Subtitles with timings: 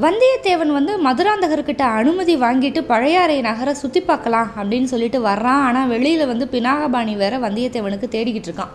[0.00, 5.62] வந்தியத்தேவன் வந்து மதுராந்தகர்கிட்ட அனுமதி வாங்கிட்டு பழையாறை நகரை சுற்றி பார்க்கலாம் அப்படின்னு சொல்லிட்டு வர்றான்.
[5.68, 8.74] ஆனால் வெளியில் வந்து பினாகபாணி வேற வந்தியத்தேவனுக்கு தேடிக்கிட்டு இருக்கான்.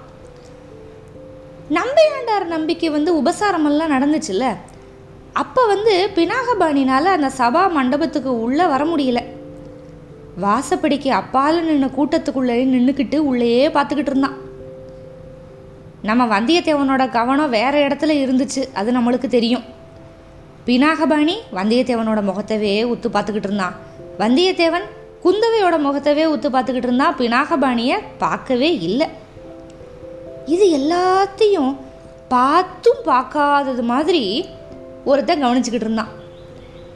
[1.70, 4.48] நம்பியாண்டார் நம்பிக்கை வந்து உபசாரமெல்லாம் நடந்துச்சுல்ல?
[5.34, 9.22] அப்போ வந்து பினாகபாணினால் அந்த சபா மண்டபத்துக்கு உள்ளே வர முடியல.
[10.42, 14.38] வாசப்படிக்கு அப்பால நின்ன கூட்டத்துக்குள்ளே நின்றுக்கிட்டு உள்ளேயே பார்த்துக்கிட்டு இருந்தான்.
[16.02, 18.74] நம்ம வந்தியத்தேவனோட கவனம் வேற இடத்துல இருந்துச்சு.
[18.74, 19.75] அது நம்மளுக்கு தெரியும்.
[20.66, 23.76] பினாகபாணி வந்தியத்தேவனோட முகத்தவே உத்து பார்த்துக்கிட்டு இருந்தான்.
[24.20, 24.86] வந்தியத்தேவன்
[25.24, 27.16] குந்தவையோட முகத்தவே உத்து பார்த்துக்கிட்டு இருந்தான்.
[27.18, 29.08] பினாகபாணியை பார்க்கவே இல்லை.
[30.46, 31.78] இது எல்லாத்தையும்
[32.28, 34.50] பார்த்தும் பார்க்காதது மாதிரி
[35.06, 36.12] ஒருத்தன் கவனிச்சுக்கிட்டு இருந்தான்.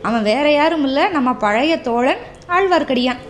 [0.01, 1.07] அவன் வேற யாரும் இல்லை.
[1.09, 3.21] நம்ம பழைய தோழன் ஆழ்வார்க்கடியான்.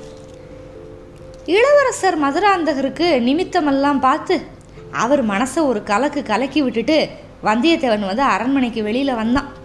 [1.46, 4.36] இளவரசர் மதுராந்தகருக்கு நிமித்தமெல்லாம் பார்த்து
[4.92, 7.10] அவர் மனசை ஒரு கலக்கு கலக்கி விட்டுட்டு
[7.44, 9.58] வந்தியத்தேவன் வந்து அரண்மனைக்கு வெளியில் வந்தான்.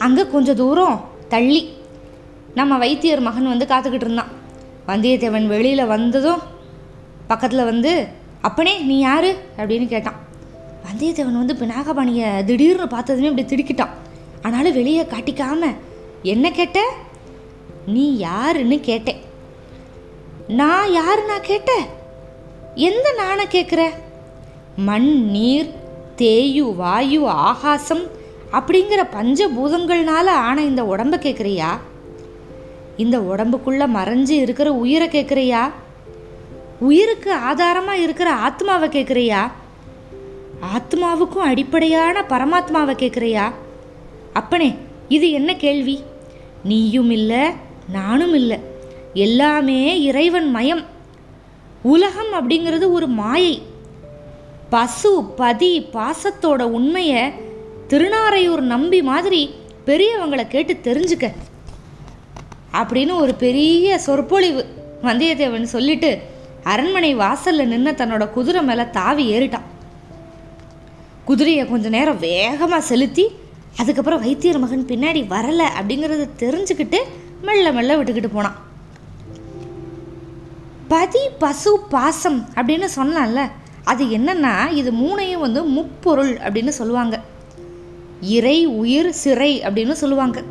[0.00, 1.60] அங்கே கொஞ்சம் தூரம் தள்ளி.
[2.54, 4.30] நம்ம வைத்தியர் மகன் வந்து காத்துக்கிட்டு இருந்தான்.
[4.88, 6.42] வந்தியத்தேவன் வெளியில் வந்ததும்
[7.26, 8.06] பக்கத்தில் வந்து
[8.40, 9.28] அப்பனே நீ யார்?
[9.56, 10.18] அப்படின்னு கேட்டான்.
[10.86, 13.94] வந்தியத்தேவன் வந்து பினாகபாணியை திடீர்னு பார்த்ததுமே இப்படி திடுக்கிட்டான்.
[14.42, 15.74] ஆனாலும் வெளியே காட்டிக்காம
[16.22, 16.92] என்ன கேட்ட?
[17.86, 19.28] நீ யாருன்னு கேட்டேன்.
[20.48, 21.84] நான் யாரு நான் கேட்டேன்
[22.74, 23.88] எந்த நானை கேட்குற
[24.76, 25.74] மண் நீர்
[26.16, 28.18] தேயு வாயு ஆகாசம்
[28.52, 31.68] அப்படிங்கிற பஞ்சபூதங்கள்னால ஆன இந்த உடம்ப கேட்குறியா
[32.96, 35.70] இந்த உடம்புக்குள்ள மறைஞ்சு இருக்கிற உயிரை கேட்குறியா
[36.80, 39.50] உயிருக்கு ஆதாரமாக இருக்கிற ஆத்மாவை கேட்குறியா
[40.76, 43.52] ஆத்மாவுக்கும் அடிப்படையான பரமாத்மாவை கேட்குறியா
[44.32, 44.76] அப்பனே
[45.08, 46.02] இது என்ன கேள்வி?
[46.64, 47.50] நீயும் இல்லை
[47.88, 48.58] நானும் இல்லை.
[49.14, 50.84] எல்லாமே இறைவன் மயம்.
[51.82, 53.62] உலகம் அப்படிங்கிறது ஒரு மாயை.
[54.70, 57.32] பசு பதி பாசத்தோட உண்மையை
[57.90, 59.40] திருநாரையூர் நம்பி மாதிரி
[59.86, 61.26] பெரியவங்களை கேட்டு தெரிஞ்சுக்க
[62.80, 64.62] அப்படின்னு ஒரு பெரிய சொற்பொழிவு
[65.02, 66.10] வந்தியத்தேவன் சொல்லிட்டு
[66.72, 69.66] அரண்மனை வாசல்ல நின்று தன்னோட குதிரை மேலே தாவி ஏறிட்டான்.
[71.24, 73.24] குதிரையை கொஞ்ச நேரம் வேகமாக செலுத்தி
[73.76, 77.00] அதுக்கப்புறம் வைத்தியர் மகன் பின்னாடி வரலை அப்படிங்கிறத தெரிஞ்சுக்கிட்டு
[77.48, 78.56] மெல்ல மெல்ல விட்டுக்கிட்டு போனான்.
[80.88, 83.40] பதி பசு பாசம் அப்படின்னு சொன்னான்ல
[83.84, 87.16] அது என்னன்னா இது மூணையும் வந்து முப்பொருள் அப்படின்னு சொல்லுவாங்க.
[88.20, 90.42] இறை உயிர் சிறை அப்படின்னு சொல்லுவாங்க.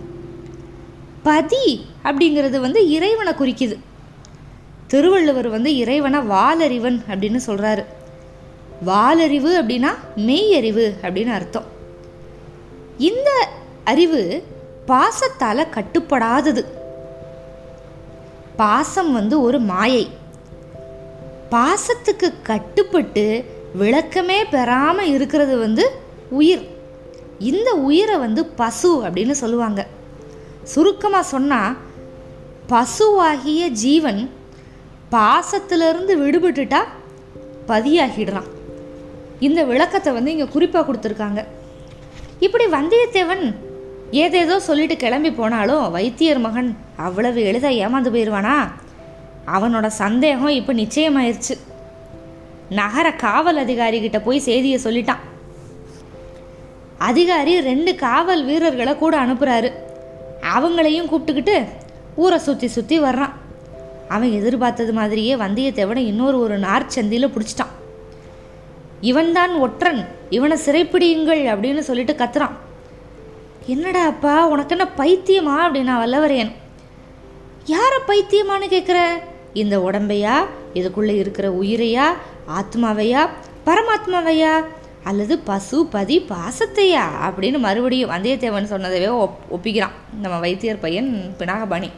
[1.24, 3.80] பதி அப்படிங்கிறது வந்து இறைவனை குறிக்குது.
[4.88, 7.85] திருவள்ளுவர் வந்து இறைவனை வாலறிவன் அப்படின்னு சொல்கிறாரு
[8.85, 11.63] வாலறிவு அப்படின்னா மெய்யறிவு அப்படின்னு அர்த்தம்.
[12.97, 13.50] இந்த
[13.84, 14.44] அறிவு
[14.88, 16.66] பாசத்தால் கட்டுப்படாதது.
[18.56, 20.09] பாசம் வந்து ஒரு மாயை.
[21.51, 23.46] பாசத்துக்கு கட்டுப்பட்டு
[23.80, 25.91] விளக்கமே பெறாமல் இருக்கிறது வந்து
[26.30, 26.78] உயிர்.
[27.39, 29.88] இந்த உயிரை வந்து பசு அப்படின்னு சொல்லுவாங்க.
[30.63, 31.77] சுருக்கமாக சொன்னால்
[32.72, 34.22] பசுவாகிய ஜீவன்
[35.13, 36.81] பாசத்திலிருந்து விடுபட்டுட்டா
[37.69, 38.50] பதியாகிடுறான்.
[39.39, 41.44] இந்த விளக்கத்தை வந்து இங்கே குறிப்பாக கொடுத்துருக்காங்க.
[42.39, 43.56] இப்படி வந்தியத்தேவன்
[44.11, 46.77] ஏதேதோ சொல்லிட்டு கிளம்பி போனாலும் வைத்தியர் மகன்
[47.07, 48.57] அவ்வளவு எளிதாக ஏமாந்து போயிடுவானா
[49.56, 51.56] அவனோட சந்தேகம் இப்போ நிச்சயமாயிருச்சு.
[52.69, 55.23] நகர காவல் அதிகாரிகிட்ட போய் செய்தியை சொல்லிட்டான்.
[56.99, 59.71] அதிகாரி ரெண்டு காவல் வீரர்களை கூட அனுப்புகிறாரு
[60.55, 61.65] அவங்களையும் கூப்பிட்டுக்கிட்டு
[62.15, 63.33] ஊரை சுற்றி சுற்றி வர்றான்.
[64.07, 67.73] அவன் எதிர்பார்த்தது மாதிரியே வந்தியத்தேவனை இன்னொரு ஒரு நார்ச்சந்தியில் பிடிச்சிட்டான்.
[69.01, 72.56] இவன்தான் ஒற்றன் இவனை சிறைப்பிடியுங்கள் அப்படின்னு சொல்லிட்டு கத்துறான்.
[73.65, 76.51] என்னடா அப்பா உனக்கு என்ன பைத்தியமா அப்படின்னா வல்லவரையன்
[77.65, 79.00] யாரை பைத்தியமான்னு கேட்குற
[79.53, 80.35] இந்த உடம்பையா?
[80.74, 82.06] இதுக்குள்ளே இருக்கிற உயிரையா?
[82.47, 83.29] ஆத்மாவையா?
[83.65, 84.65] பரமாத்மாவையா?
[85.04, 87.04] அல்லது பசு பதி பாசத்தையா?
[87.24, 89.92] அப்படின்னு மறுபடியும் வந்தியத்தேவன் சொன்னதவே ஒப் ஒப்பிக்கிறான்.
[90.22, 91.90] நம்ம வைத்தியர் பையன் பினாகபாணி.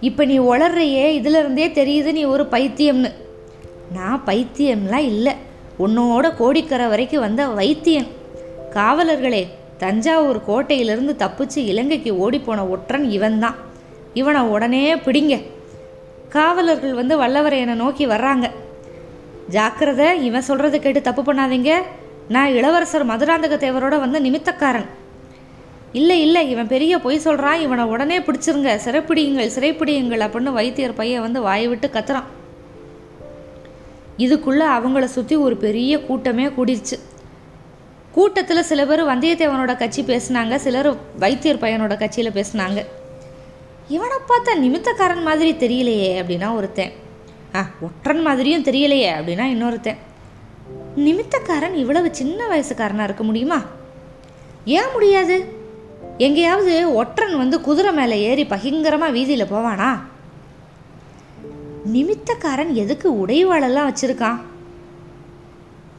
[0.00, 3.12] இப்போ நீ உளர்றையே இதுல இருந்தே தெரியுது நீ ஒரு பைத்தியம்னு.
[3.92, 5.32] நான் பைத்தியம்லாம் இல்லை.
[5.78, 8.06] உன்னோட கோடிக்கரை வரைக்கும் வந்த வைத்தியன்.
[8.70, 9.46] காவலர்களே
[9.78, 13.54] தஞ்சாவூர் கோட்டையிலிருந்து தப்பிச்சு இலங்கைக்கு ஓடிப்போன ஒற்றன் இவன்தான்.
[14.14, 15.42] இவனை உடனே பிடிங்க.
[16.28, 18.50] காவலர்கள் வந்து வல்லவரையனை நோக்கி வர்றாங்க.
[19.48, 21.82] ஜாக்கிரதை இவன் சொல்கிறத கேட்டு தப்பு பண்ணாதீங்க.
[22.28, 24.86] நான் இளவரசர் மதுராந்தக தேவரோட வந்த நிமித்தக்காரன்.
[25.92, 28.70] இல்லை இல்லை இவன் பெரிய பொய் சொல்கிறான் இவனை உடனே பிடிச்சிருங்க.
[28.84, 32.28] சிறைப்பிடியுங்கள் சிறைப்பிடியுங்கள் அப்படின்னு வைத்தியர் பையன் வந்து வாயை விட்டு கத்துறான்.
[34.18, 36.98] இதுக்குள்ளே அவங்கள சுற்றி ஒரு பெரிய கூட்டமே கூடிருச்சு.
[38.12, 42.84] கூட்டத்தில் சில பேர் வந்தியத்தேவனோட கட்சி பேசுனாங்க சிலர் வைத்தியர் பையனோட கட்சியில் பேசுனாங்க.
[43.88, 47.02] இவனை பார்த்தா நிமித்தக்காரன் மாதிரி தெரியலையே அப்படின்னா ஒருத்தன்.
[47.54, 49.96] ஆ ஒற்றன் மாதிரியும் தெரியலையே அப்படின்னா இன்னொருத்தன்.
[50.96, 53.62] நிமித்தக்காரன் இவ்வளவு சின்ன வயசுக்காரனாக இருக்க முடியுமா?
[54.64, 55.62] ஏன் முடியாது?
[56.18, 59.98] எங்கேயாவது ஒற்றன் வந்து குதிரை மேலே ஏறி பகிங்கரமாக வீதியில் போவானா?
[61.92, 64.40] நிமித்தக்காரன் எதுக்கு உடைவாளெல்லாம் வச்சுருக்கான்?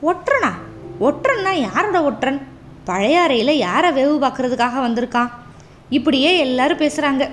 [0.04, 0.52] ஒற்றனா?
[1.00, 2.48] ஒற்றன்னா யாரோட ஒற்றன்?
[2.86, 5.32] பழையாறையில் யாரை வேவு பார்க்கறதுக்காக வந்திருக்கான்?
[5.90, 7.30] இப்படியே எல்லாரும் பேசுகிறாங்க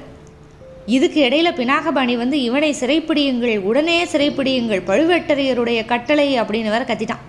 [0.87, 7.23] இதுக்கு இடையில பினாகபாணி வந்து இவனை சிறைப்பிடியுங்கள் உடனே சிறைப்பிடியுங்கள் பழுவேட்டரையருடைய கட்டளை அப்படின்னு வேற கத்திட்டான்.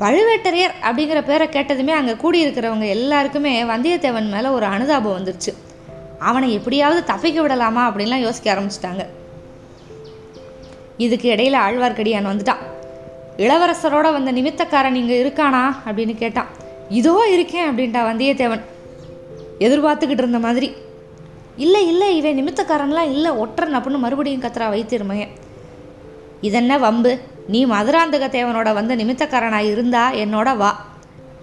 [0.00, 5.54] பழுவேட்டரையர் அப்படிங்கிற பேரை கேட்டதுமே அங்கே கூடியிருக்கிறவங்க எல்லாருக்குமே வந்தியத்தேவன் மேலே ஒரு அனுதாபம் வந்துருச்சு.
[6.18, 7.90] அவனை எப்படியாவது தப்பிக்க விடலாமா?
[7.90, 9.06] அப்படின்லாம் யோசிக்க ஆரம்பிச்சிட்டாங்க.
[10.96, 12.62] இதுக்கு இடையில ஆழ்வார்க்கடியான் வந்துட்டான்.
[13.36, 15.76] இளவரசரோட வந்த நிமித்தக்காரன் இங்கே இருக்கானா?
[15.86, 16.46] அப்படின்னு கேட்டான்.
[16.88, 18.60] இதோ இருக்கேன் அப்படின்ட்டா வந்தியத்தேவன்.
[19.58, 20.88] எதிர்பார்த்துக்கிட்டு இருந்த மாதிரி.
[21.64, 25.32] இல்லை இல்லை இவன் நிமித்தக்காரன்லாம் இல்லை ஒற்றன் அப்படின்னு மறுபடியும் கத்துறா வைத்திருமையன்
[26.48, 27.12] இதென்ன வம்பு?
[27.54, 30.70] நீ மதுராந்தக தேவனோட வந்த நிமித்தக்காரனாக இருந்தா என்னோட வா.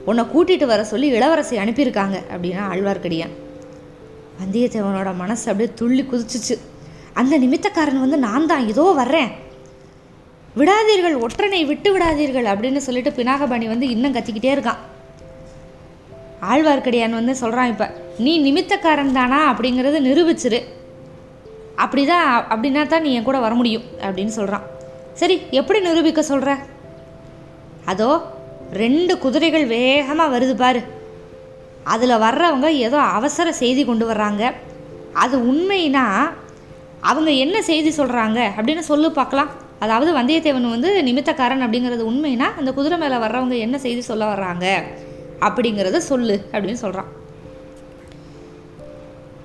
[0.10, 3.34] உன்னை கூட்டிட்டு வர சொல்லி இளவரசி அனுப்பியிருக்காங்க அப்படின்னா ஆழ்வார்க்கடியான்.
[4.42, 6.56] வந்தியத்தேவனோட மனசு அப்படியே துள்ளி குதிச்சிச்சு.
[7.22, 9.31] அந்த நிமித்தக்காரன் வந்து நான் தான் இதோ வர்றேன்.
[10.60, 14.81] விடாதீர்கள் ஒற்றனை விட்டு விடாதீர்கள் அப்படின்னு சொல்லிட்டு பினாகபாணி வந்து இன்னும் கத்திக்கிட்டே இருக்கான்.
[16.51, 17.88] ஆழ்வார்க்கடியான் வந்து சொல்கிறான் இப்போ
[18.25, 19.39] நீ நிமித்தக்காரன் தானா?
[19.51, 20.60] அப்படிங்கிறத நிரூபிச்சிரு.
[21.84, 24.66] அப்படிதான் அப்படின்னா தான் நீ என் கூட வர முடியும் அப்படின்னு சொல்கிறான்
[25.22, 26.51] சரி எப்படி நிரூபிக்க சொல்கிற
[27.92, 28.10] அதோ
[28.81, 30.81] ரெண்டு குதிரைகள் வேகமாக வருது பாரு.
[31.94, 34.44] அதில் வர்றவங்க ஏதோ அவசர செய்தி கொண்டு வர்றாங்க.
[35.24, 36.06] அது உண்மைனா
[37.10, 39.51] அவங்க என்ன செய்தி சொல்கிறாங்க அப்படின்னு சொல்லு பார்க்கலாம்.
[39.86, 44.66] அதாவது வந்தியத்தேவன் வந்து நிமித்தக்காரன் அப்படிங்கிறது உண்மைனா அந்த குதிரை மேலே வர்றவங்க என்ன செய்தி சொல்ல வர்றாங்க?
[45.45, 47.12] அப்படிங்கிறத சொல்லு அப்படின்னு சொல்கிறான்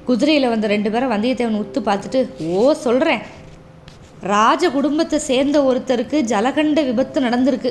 [0.09, 2.21] குதிரையில் வந்த ரெண்டு பேரை வந்தியத்தேவன் உத்து பார்த்துட்டு
[2.55, 3.23] ஓ சொல்கிறேன்
[4.33, 7.71] ராஜ குடும்பத்தை சேர்ந்த ஒருத்தருக்கு ஜலகண்ட விபத்து நடந்திருக்கு.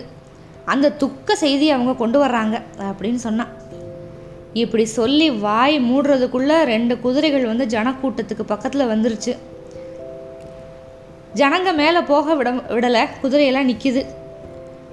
[0.66, 2.56] அந்த துக்க செய்தி அவங்க கொண்டு வர்றாங்க
[2.90, 3.52] அப்படின்னு சொன்னான்.
[4.54, 9.34] இப்படி சொல்லி வாய் மூடுறதுக்குள்ளே ரெண்டு குதிரைகள் வந்து ஜனக்கூட்டத்துக்கு பக்கத்தில் வந்துருச்சு.
[11.40, 13.04] ஜனங்க மேலே போக விட விடலை.
[13.24, 14.04] குதிரையெல்லாம் நிற்கிது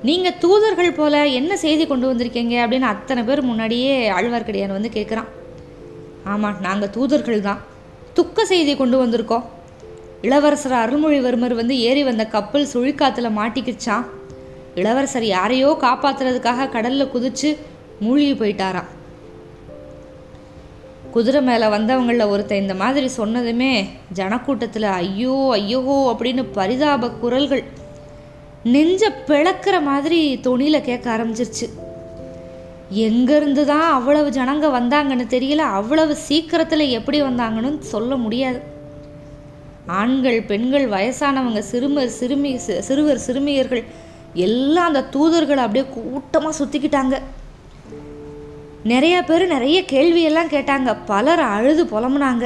[0.06, 5.30] நீங்கள் தூதர்கள் போல என்ன செய்தி கொண்டு வந்திருக்கீங்க அப்படின்னு அத்தனை பேர் முன்னாடியே ஆழ்வார்க்கடியான் வந்து கேட்குறான்
[6.32, 7.60] ஆமாம் நாங்கள் தூதர்கள் தான்.
[8.16, 9.46] துக்க செய்தி கொண்டு வந்திருக்கோம்.
[10.26, 14.06] இளவரசர் அருள்மொழிவர்மர் வந்து ஏறி வந்த கப்பல் சுழிக்காத்தில் மாட்டிக்கிச்சான்
[14.80, 17.50] இளவரசர் யாரையோ காப்பாத்துறதுக்காக கடலில் குதித்து
[18.04, 18.88] மூழ்கி போயிட்டாராம்.
[21.14, 23.72] குதிரை மேலே வந்தவங்களில் ஒருத்தன் இந்த மாதிரி சொன்னதுமே
[24.20, 27.64] ஜனக்கூட்டத்தில் ஐயோ ஐயோ அப்படின்னு பரிதாப குரல்கள்.
[28.72, 31.66] நெஞ்ச பிளக்கிற மாதிரி தொனியில் கேட்க ஆரம்பிச்சிருச்சு.
[33.06, 38.60] எங்கேருந்து தான் அவ்வளவு ஜனங்க வந்தாங்கன்னு தெரியல அவ்வளவு சீக்கிரத்தில் எப்படி வந்தாங்கன்னு சொல்ல முடியாது.
[40.00, 42.52] ஆண்கள் பெண்கள் வயசானவங்க சிறுமர் சிறுமி
[42.88, 43.84] சிறுவர் சிறுமியர்கள்
[44.46, 47.16] எல்லாம் அந்த தூதர்களை அப்படியே கூட்டமாக சுற்றிக்கிட்டாங்க
[48.92, 50.90] நிறைய பேர் நிறைய கேள்வியெல்லாம் கேட்டாங்க.
[51.10, 52.44] பலர் அழுது புலம்புனாங்க.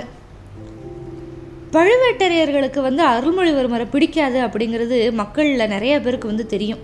[1.74, 6.80] பழுவேட்டரையர்களுக்கு வந்து அருள்மொழிவர்மரை பிடிக்காது அப்படிங்கிறது மக்களில் நிறைய பேருக்கு வந்து தெரியும்.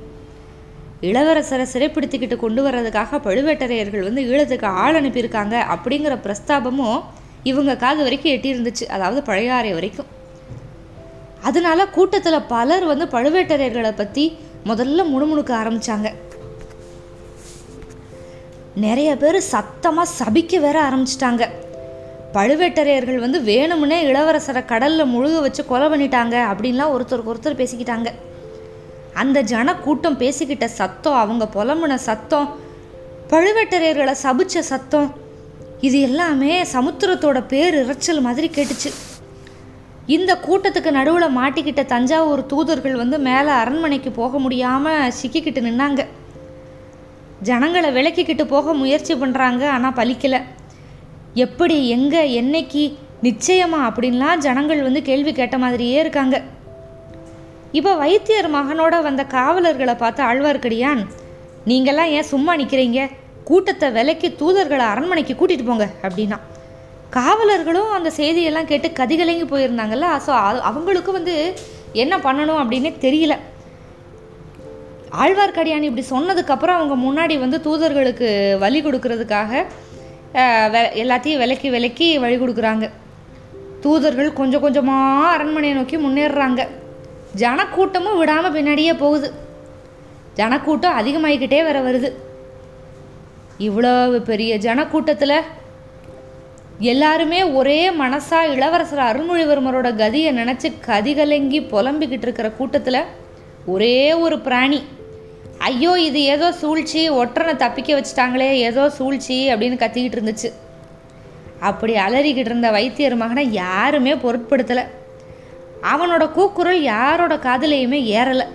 [1.09, 7.01] இளவரசரை சிறைப்பிடித்துக்கிட்டு கொண்டு வர்றதுக்காக பழுவேட்டரையர்கள் வந்து ஈழத்துக்கு ஆள் அனுப்பியிருக்காங்க அப்படிங்கிற பிரஸ்தாபமும்
[7.43, 10.09] இவங்க காது வரைக்கும் எட்டியிருந்துச்சு அதாவது பழையாறை வரைக்கும்.
[11.49, 14.25] அதனால கூட்டத்தில் பலர் வந்து பழுவேட்டரையர்களை பற்றி
[14.65, 16.09] முதல்ல முணுமுணுக்க ஆரம்பிச்சாங்க.
[18.87, 21.45] நிறைய பேர் சத்தமாக சபிக்க வேற ஆரம்பிச்சிட்டாங்க.
[22.37, 28.09] பழுவேட்டரையர்கள் வந்து வேணும்னே இளவரசரை கடலில் முழுக வச்சு கொலை பண்ணிட்டாங்க அப்படின்லாம் ஒருத்தருக்கு ஒருத்தர் பேசிக்கிட்டாங்க.
[29.23, 32.49] அந்த ஜன கூட்டம் பேசிக்கிட்ட சத்தம் அவங்க புலம்புன சத்தம்
[33.33, 35.09] பழுவேட்டரையர்களை சபிச்ச சத்தம்
[35.87, 38.91] இது எல்லாமே சமுத்திரத்தோட பேர் இறைச்சல் மாதிரி கேட்டுச்சு.
[40.17, 46.05] இந்த கூட்டத்துக்கு நடுவில் மாட்டிக்கிட்ட தஞ்சாவூர் தூதர்கள் வந்து மேலே அரண்மனைக்கு போக முடியாமல் சிக்கிக்கிட்டு நின்னாங்க.
[47.49, 50.41] ஜனங்களை விலக்கிக்கிட்டு போக முயற்சி பண்ணுறாங்க ஆனால் பலிக்கலை.
[51.45, 52.83] எப்படி எங்கே என்னைக்கு
[53.27, 56.37] நிச்சயமா அப்படின்லாம் ஜனங்கள் வந்து கேள்வி கேட்ட மாதிரியே இருக்காங்க.
[57.79, 61.03] இப்போ வைத்தியர் மகனோட வந்த காவலர்களை பார்த்து ஆழ்வார்க்கடியான்
[61.71, 63.01] நீங்கள்லாம் ஏன் சும்மா நிற்கிறீங்க
[63.49, 66.39] கூட்டத்தை விலைக்கு தூதர்களை அரண்மனைக்கு கூட்டிகிட்டு போங்க அப்படின்னா.
[67.17, 70.33] காவலர்களும் அந்த செய்தியெல்லாம் கேட்டு கதிகலங்கி போயிருந்தாங்கல்ல ஸோ
[70.71, 71.37] அவங்களுக்கும் வந்து
[72.03, 73.35] என்ன பண்ணணும் அப்படின்னே தெரியல.
[75.23, 78.29] ஆழ்வார்க்கடியான் இப்படி சொன்னதுக்கப்புறம் அவங்க முன்னாடி வந்து தூதர்களுக்கு
[78.65, 79.53] வழி கொடுக்கறதுக்காக
[80.35, 82.91] வெ- எல்லாத்தையும் விலக்கி விலக்கி வழி கொடுக்குறாங்க.
[83.81, 86.67] தூதர்கள் கொஞ்சம் கொஞ்சமாக அரண்மனையை நோக்கி முன்னேறுறாங்க.
[87.37, 89.33] ஜனக்கூட்டமும் விடாமல் பின்னாடியே போகுது.
[90.35, 92.13] ஜனக்கூட்டம் அதிகமாகிக்கிட்டே வர வருது.
[93.59, 95.41] இவ்வளவு பெரிய ஜனக்கூட்டத்தில்
[96.79, 103.05] எல்லாருமே ஒரே மனசாக இளவரசர் அருள்மொழிவர்மரோட கதியை நினச்சி கதிகலங்கி புலம்பிக்கிட்டு இருக்கிற கூட்டத்தில்
[103.67, 104.83] ஒரே ஒரு பிராணி.
[105.69, 110.49] ஐயோ இது ஏதோ சூழ்ச்சி ஒற்றனை தப்பிக்க வச்சுட்டாங்களே ஏதோ சூழ்ச்சி அப்படின்னு கத்திக்கிட்டு இருந்துச்சு.
[111.69, 114.85] அப்படி அலறிக்கிட்டு இருந்த வைத்தியர் மகனை யாருமே பொருட்படுத்தலை.
[115.93, 118.47] அவனோட கூக்குரல் யாரோட காதுலையுமே ஏறலை.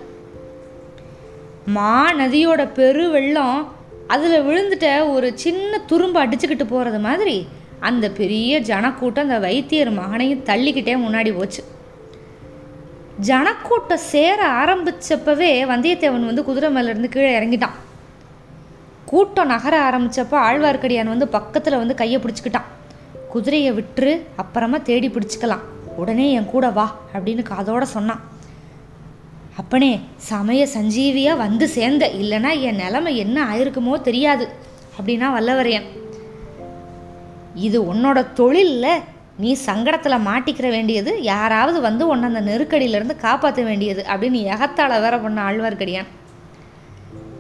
[1.76, 1.92] மா
[2.22, 3.60] நதியோட பெரு வெள்ளம்
[4.14, 7.38] அதில் விழுந்துட்ட ஒரு சின்ன துரும்பு அடிச்சுக்கிட்டு போகிறது மாதிரி
[7.90, 11.62] அந்த பெரிய ஜனக்கூட்டம் அந்த வைத்தியர் மகனையும் தள்ளிக்கிட்டே முன்னாடி போச்சு.
[13.20, 17.76] ஜனக்கூட்டம் சேர ஆரம்பிச்சப்பவே வந்தியத்தேவன் வந்து குதிரை மேலேருந்து கீழே இறங்கிட்டான்.
[19.06, 22.70] கூட்டம் நகர ஆரம்பித்தப்போ ஆழ்வார்க்கடியான் வந்து பக்கத்தில் வந்து கையை பிடிச்சிக்கிட்டான்.
[23.30, 25.64] குதிரையை விட்டுரு அப்புறமா தேடி பிடிச்சிக்கலாம்.
[25.96, 28.22] உடனே என் கூட வா அப்படின்னு காதோட சொன்னான்.
[29.58, 34.48] அப்பனே சமய சஞ்சீவியாக வந்து சேர்ந்த இல்லைன்னா என் நிலமை என்ன ஆயிருக்குமோ தெரியாது
[35.00, 35.88] அப்படின்னா வல்லவரையன்.
[37.56, 39.00] இது உன்னோட தொழில்ல
[39.38, 45.40] நீ சங்கடத்தில் மாட்டிக்கிற வேண்டியது யாராவது வந்து உன்னை அந்த நெருக்கடியிலேருந்து காப்பாற்ற வேண்டியது அப்படின்னு எகத்தால வேற பண்ண
[45.50, 46.10] ஆழ்வார்க்கடியான்.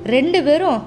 [0.03, 0.79] ரெண்டு பேரும்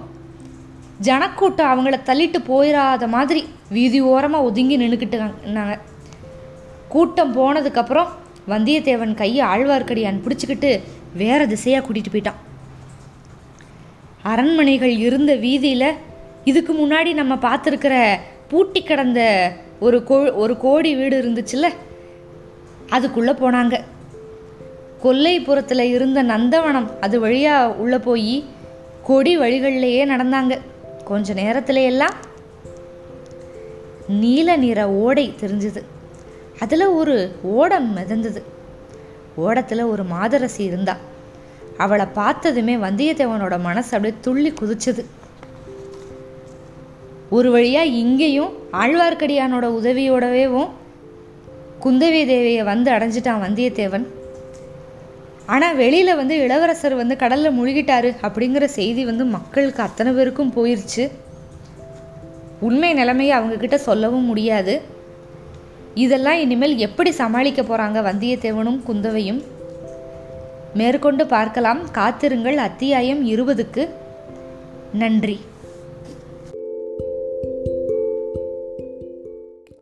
[1.00, 5.78] ஜனக்கூட்டம் அவங்கள தள்ளிட்டு போயிடாத மாதிரி வீதி ஓரமாக ஒதுங்கி நின்றுக்கிட்டுனாங்க
[6.88, 8.10] கூட்டம் போனதுக்கப்புறம்
[8.48, 10.82] வந்தியத்தேவன் கையை ஆழ்வார்க்கடியான் பிடிச்சிக்கிட்டு
[11.14, 12.40] வேற திசையாக கூட்டிகிட்டு போயிட்டான்.
[14.22, 15.98] அரண்மனைகள் இருந்த வீதியில்
[16.44, 17.94] இதுக்கு முன்னாடி நம்ம பார்த்துருக்கிற
[18.48, 19.20] பூட்டி கிடந்த
[19.80, 21.68] ஒரு கோ ஒரு கோடி வீடு இருந்துச்சுல்ல?
[22.88, 23.80] அதுக்குள்ளே போனாங்க.
[25.02, 28.44] கொல்லைப்புறத்தில் இருந்த நந்தவனம் அது வழியாக உள்ளே போய்
[29.02, 30.58] கொடி வழிகள்லையே நடந்தாங்க.
[31.04, 32.14] கொஞ்ச நேரத்துல எல்லாம்
[34.08, 35.82] நீல நிற ஓடை தெரிஞ்சுது.
[36.58, 38.42] அதில் ஒரு ஓடம் மிதந்தது.
[39.36, 40.96] ஓடத்தில் ஒரு மாதரசி இருந்தா.
[41.76, 45.04] அவளை பார்த்ததுமே வந்தியத்தேவனோட மனசு அப்படியே துள்ளி குதிச்சது.
[47.30, 50.70] ஒரு வழியாக இங்கேயும் ஆழ்வார்க்கடியானோட உதவியோடவேவும்
[51.84, 54.06] குந்தவி தேவியை வந்து அடைஞ்சிட்டான் வந்தியத்தேவன்.
[55.46, 61.04] ஆனால் வெளியில் வந்து இளவரசர் வந்து கடலில் முழுகிட்டாரு அப்படிங்கிற செய்தி வந்து மக்களுக்கு அத்தனை பேருக்கும் போயிருச்சு.
[62.60, 64.82] உண்மை நிலைமையை அவங்கக்கிட்ட சொல்லவும் முடியாது.
[65.94, 69.42] இதெல்லாம் இனிமேல் எப்படி சமாளிக்க போகிறாங்க வந்தியத்தேவனும் குந்தவையும்?
[70.74, 71.82] மேற்கொண்டு பார்க்கலாம்.
[71.90, 72.56] காத்திருங்கள்.
[72.56, 73.88] அத்தியாயம் இருபதுக்கு
[74.92, 75.40] நன்றி.